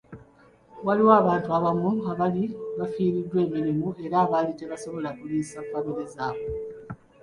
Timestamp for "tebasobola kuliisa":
4.59-5.59